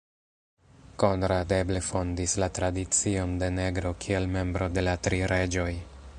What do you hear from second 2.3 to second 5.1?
la tradicion de negro kiel membro de la